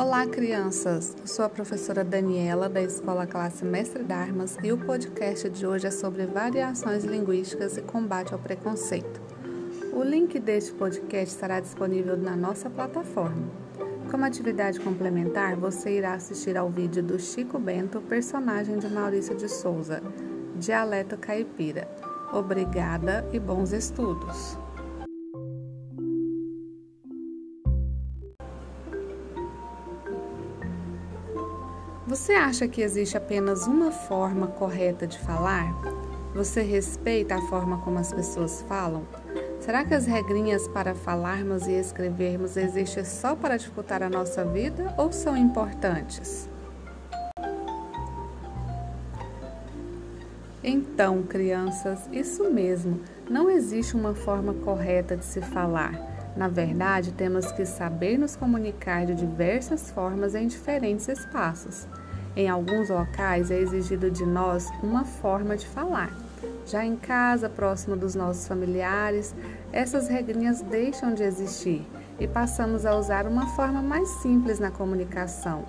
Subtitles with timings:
[0.00, 1.14] Olá, crianças!
[1.20, 5.88] Eu sou a professora Daniela, da Escola Classe Mestre Darmas, e o podcast de hoje
[5.88, 9.20] é sobre variações linguísticas e combate ao preconceito.
[9.92, 13.46] O link deste podcast estará disponível na nossa plataforma.
[14.10, 19.50] Como atividade complementar, você irá assistir ao vídeo do Chico Bento, personagem de Maurício de
[19.50, 20.02] Souza,
[20.56, 21.86] Dialeto Caipira.
[22.32, 24.56] Obrigada e bons estudos!
[32.10, 35.72] Você acha que existe apenas uma forma correta de falar?
[36.34, 39.06] Você respeita a forma como as pessoas falam?
[39.60, 44.92] Será que as regrinhas para falarmos e escrevermos existem só para dificultar a nossa vida
[44.98, 46.48] ou são importantes?
[50.64, 56.10] Então, crianças, isso mesmo, não existe uma forma correta de se falar.
[56.36, 61.86] Na verdade, temos que saber nos comunicar de diversas formas em diferentes espaços.
[62.40, 66.10] Em alguns locais é exigido de nós uma forma de falar.
[66.64, 69.34] Já em casa, próximo dos nossos familiares,
[69.70, 71.86] essas regrinhas deixam de existir
[72.18, 75.66] e passamos a usar uma forma mais simples na comunicação.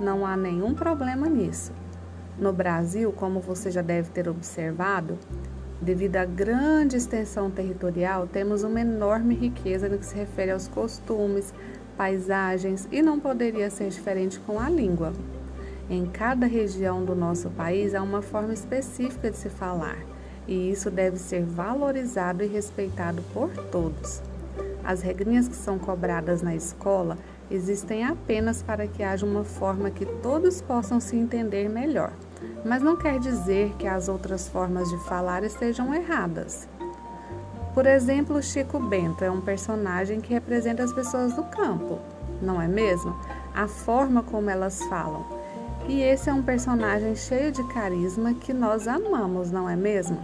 [0.00, 1.74] Não há nenhum problema nisso.
[2.38, 5.18] No Brasil, como você já deve ter observado,
[5.78, 11.52] devido à grande extensão territorial, temos uma enorme riqueza no que se refere aos costumes,
[11.98, 15.12] paisagens e não poderia ser diferente com a língua.
[15.88, 19.98] Em cada região do nosso país há uma forma específica de se falar,
[20.48, 24.22] e isso deve ser valorizado e respeitado por todos.
[24.82, 27.18] As regrinhas que são cobradas na escola
[27.50, 32.12] existem apenas para que haja uma forma que todos possam se entender melhor,
[32.64, 36.66] mas não quer dizer que as outras formas de falar estejam erradas.
[37.74, 41.98] Por exemplo, Chico Bento é um personagem que representa as pessoas do campo,
[42.40, 43.14] não é mesmo?
[43.54, 45.33] A forma como elas falam
[45.88, 50.18] e esse é um personagem cheio de carisma que nós amamos, não é mesmo?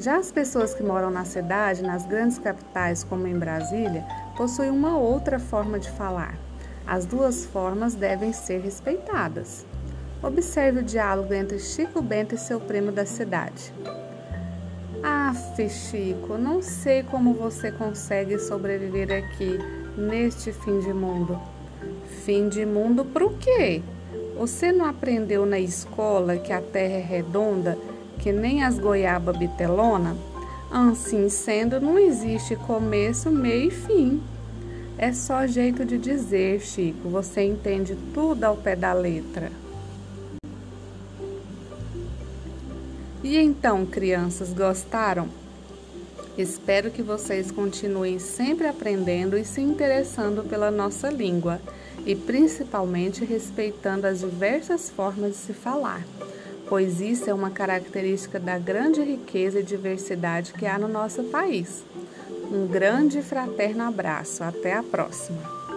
[0.00, 4.04] Já as pessoas que moram na cidade, nas grandes capitais, como em Brasília,
[4.36, 6.38] possuem uma outra forma de falar.
[6.86, 9.66] As duas formas devem ser respeitadas.
[10.22, 13.72] Observe o diálogo entre Chico Bento e seu primo da cidade.
[15.02, 19.58] Aff, Chico, não sei como você consegue sobreviver aqui,
[19.96, 21.38] neste fim de mundo.
[22.24, 23.82] Fim de mundo pro quê?
[24.38, 27.76] Você não aprendeu na escola que a terra é redonda,
[28.20, 30.16] que nem as goiaba bitelona?
[30.70, 34.22] Assim sendo, não existe começo, meio e fim.
[34.96, 37.08] É só jeito de dizer, Chico.
[37.08, 39.50] Você entende tudo ao pé da letra.
[43.24, 45.28] E então, crianças, gostaram?
[46.36, 51.60] Espero que vocês continuem sempre aprendendo e se interessando pela nossa língua
[52.06, 56.02] e principalmente respeitando as diversas formas de se falar,
[56.68, 61.84] pois isso é uma característica da grande riqueza e diversidade que há no nosso país.
[62.50, 64.42] Um grande e fraterno abraço.
[64.42, 65.67] Até a próxima!